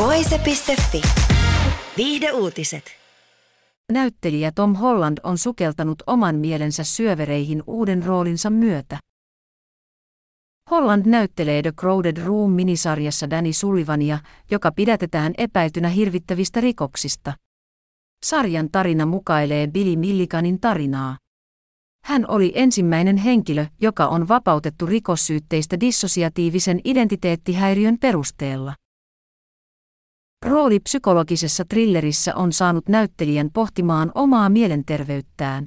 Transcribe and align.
Voise.fi. 0.00 1.02
Viihde 1.96 2.32
uutiset. 2.32 2.84
Näyttelijä 3.92 4.52
Tom 4.54 4.74
Holland 4.74 5.18
on 5.22 5.38
sukeltanut 5.38 6.02
oman 6.06 6.36
mielensä 6.36 6.84
syövereihin 6.84 7.62
uuden 7.66 8.02
roolinsa 8.02 8.50
myötä. 8.50 8.98
Holland 10.70 11.06
näyttelee 11.06 11.62
The 11.62 11.72
Crowded 11.72 12.16
Room-minisarjassa 12.16 13.30
Danny 13.30 13.52
Sullivania, 13.52 14.18
joka 14.50 14.72
pidätetään 14.72 15.32
epäiltynä 15.38 15.88
hirvittävistä 15.88 16.60
rikoksista. 16.60 17.32
Sarjan 18.26 18.68
tarina 18.72 19.06
mukailee 19.06 19.66
Billy 19.66 19.96
Millikanin 19.96 20.60
tarinaa. 20.60 21.16
Hän 22.04 22.24
oli 22.28 22.52
ensimmäinen 22.54 23.16
henkilö, 23.16 23.66
joka 23.80 24.06
on 24.06 24.28
vapautettu 24.28 24.86
rikossyytteistä 24.86 25.80
dissosiatiivisen 25.80 26.80
identiteettihäiriön 26.84 27.98
perusteella. 28.00 28.74
Rooli 30.46 30.80
psykologisessa 30.80 31.64
thrillerissä 31.64 32.34
on 32.34 32.52
saanut 32.52 32.88
näyttelijän 32.88 33.50
pohtimaan 33.52 34.12
omaa 34.14 34.48
mielenterveyttään. 34.48 35.64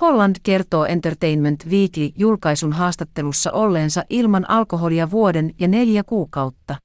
Holland 0.00 0.36
kertoo 0.42 0.84
Entertainment 0.84 1.66
Weekly 1.66 2.10
julkaisun 2.18 2.72
haastattelussa 2.72 3.52
olleensa 3.52 4.04
ilman 4.10 4.50
alkoholia 4.50 5.10
vuoden 5.10 5.54
ja 5.60 5.68
neljä 5.68 6.04
kuukautta. 6.04 6.76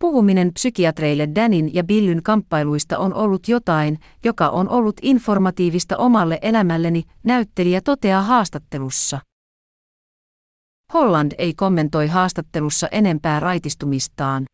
Puhuminen 0.00 0.54
psykiatreille 0.54 1.28
Danin 1.34 1.74
ja 1.74 1.84
Billyn 1.84 2.22
kamppailuista 2.22 2.98
on 2.98 3.14
ollut 3.14 3.48
jotain, 3.48 3.98
joka 4.24 4.48
on 4.48 4.68
ollut 4.68 4.96
informatiivista 5.02 5.96
omalle 5.96 6.38
elämälleni, 6.42 7.02
näyttelijä 7.22 7.80
toteaa 7.80 8.22
haastattelussa. 8.22 9.18
Holland 10.94 11.32
ei 11.38 11.54
kommentoi 11.54 12.06
haastattelussa 12.06 12.88
enempää 12.88 13.40
raitistumistaan. 13.40 14.44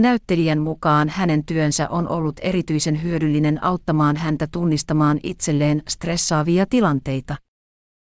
Näyttelijän 0.00 0.58
mukaan 0.58 1.08
hänen 1.08 1.44
työnsä 1.44 1.88
on 1.88 2.08
ollut 2.08 2.40
erityisen 2.42 3.02
hyödyllinen 3.02 3.64
auttamaan 3.64 4.16
häntä 4.16 4.46
tunnistamaan 4.52 5.20
itselleen 5.22 5.82
stressaavia 5.88 6.66
tilanteita. 6.66 7.36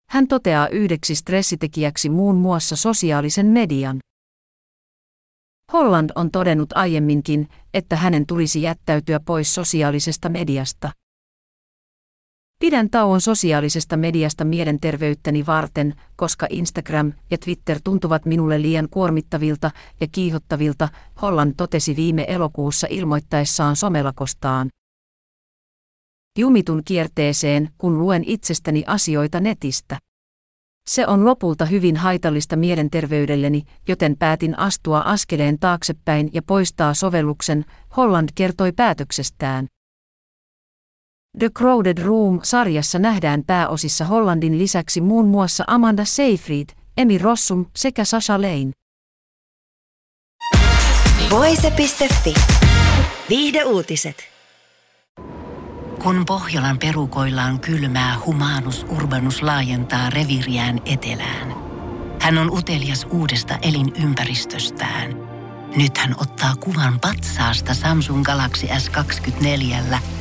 Hän 0.10 0.28
toteaa 0.28 0.68
yhdeksi 0.68 1.16
stressitekijäksi 1.16 2.10
muun 2.10 2.36
muassa 2.36 2.76
sosiaalisen 2.76 3.46
median. 3.46 4.00
Holland 5.74 6.10
on 6.16 6.32
todennut 6.32 6.70
aiemminkin, 6.76 7.48
että 7.74 7.96
hänen 7.96 8.26
tulisi 8.26 8.62
jättäytyä 8.62 9.20
pois 9.20 9.56
sosiaalisesta 9.56 10.30
mediasta. 10.30 10.92
Pidän 12.60 12.90
tauon 12.90 13.22
sosiaalisesta 13.22 13.98
mediasta 13.98 14.46
mielenterveyttäni 14.46 15.46
varten, 15.46 15.94
koska 16.16 16.48
Instagram 16.50 17.14
ja 17.32 17.38
Twitter 17.38 17.80
tuntuvat 17.84 18.26
minulle 18.26 18.62
liian 18.62 18.88
kuormittavilta 18.92 19.72
ja 20.02 20.08
kiihottavilta, 20.12 20.90
Holland 21.22 21.54
totesi 21.58 21.96
viime 21.96 22.26
elokuussa 22.28 22.88
ilmoittaessaan 22.90 23.76
somelakostaan. 23.76 24.70
Jumitun 26.40 26.82
kierteeseen, 26.86 27.70
kun 27.78 28.00
luen 28.00 28.24
itsestäni 28.26 28.84
asioita 28.88 29.40
netistä. 29.40 29.98
Se 30.90 31.08
on 31.08 31.26
lopulta 31.26 31.66
hyvin 31.66 31.98
haitallista 31.98 32.56
mielenterveydelleni, 32.56 33.64
joten 33.88 34.18
päätin 34.18 34.60
astua 34.60 35.00
askeleen 35.00 35.60
taaksepäin 35.60 36.30
ja 36.34 36.42
poistaa 36.42 36.94
sovelluksen, 36.94 37.66
Holland 37.98 38.30
kertoi 38.36 38.72
päätöksestään. 38.72 39.68
The 41.40 41.50
Crowded 41.58 41.98
Room-sarjassa 41.98 43.00
nähdään 43.00 43.44
pääosissa 43.48 44.06
Hollandin 44.06 44.58
lisäksi 44.58 45.02
muun 45.02 45.28
muassa 45.28 45.64
Amanda 45.68 46.06
Seyfried, 46.06 46.70
Emi 46.98 47.18
Rossum 47.18 47.66
sekä 47.76 48.06
Sasha 48.06 48.42
Lane. 48.42 48.72
Voise.fi. 51.30 52.34
Viihde 53.30 53.64
uutiset. 53.64 54.24
Kun 56.04 56.24
Pohjolan 56.28 56.80
perukoillaan 56.80 57.60
kylmää, 57.60 58.16
Humanus 58.26 58.86
Urbanus 58.98 59.42
laajentaa 59.42 60.10
reviriään 60.10 60.82
etelään. 60.86 61.56
Hän 62.22 62.38
on 62.38 62.52
utelias 62.52 63.08
uudesta 63.12 63.58
elinympäristöstään– 63.62 65.16
nyt 65.76 65.98
hän 65.98 66.16
ottaa 66.22 66.56
kuvan 66.56 67.00
patsaasta 67.00 67.74
Samsung 67.74 68.24
Galaxy 68.24 68.68
S24 68.68 69.76